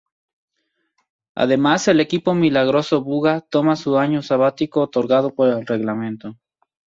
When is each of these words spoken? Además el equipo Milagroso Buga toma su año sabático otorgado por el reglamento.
Además 1.35 1.87
el 1.87 1.99
equipo 1.99 2.33
Milagroso 2.33 3.03
Buga 3.03 3.41
toma 3.41 3.75
su 3.75 3.99
año 3.99 4.23
sabático 4.23 4.81
otorgado 4.81 5.35
por 5.35 5.49
el 5.49 5.63
reglamento. 5.67 6.39